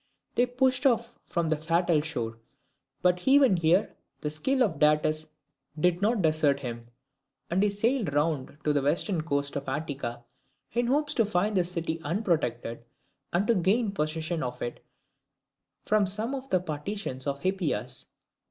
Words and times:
They 0.33 0.47
pushed 0.47 0.87
off 0.87 1.19
from 1.27 1.49
the 1.49 1.55
fatal 1.55 2.01
shore: 2.01 2.39
but 3.03 3.27
even 3.27 3.55
here 3.57 3.93
the 4.21 4.31
skill 4.31 4.63
of 4.63 4.79
Datis 4.79 5.27
did 5.79 6.01
not 6.01 6.23
desert 6.23 6.61
him, 6.61 6.81
and 7.51 7.61
he 7.61 7.69
sailed 7.69 8.11
round 8.11 8.57
to 8.63 8.73
the 8.73 8.81
western 8.81 9.21
coast 9.21 9.55
of 9.55 9.69
Attica, 9.69 10.23
in 10.73 10.87
hopes 10.87 11.13
to 11.13 11.23
find 11.23 11.55
the 11.55 11.63
city 11.63 12.01
unprotected, 12.03 12.83
and 13.31 13.45
to 13.45 13.53
gain 13.53 13.91
possession 13.91 14.41
of 14.41 14.59
it 14.63 14.83
from 15.83 16.07
some 16.07 16.33
of 16.33 16.49
the 16.49 16.59
partisans 16.59 17.27
of 17.27 17.41
Hippias. 17.41 18.07